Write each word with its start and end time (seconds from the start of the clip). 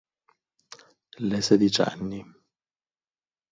Le 1.19 1.39
sedicenni 1.41 2.25